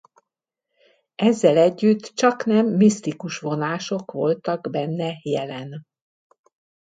[1.15, 5.85] Ezzel együtt csaknem misztikus vonások voltak benne jelen.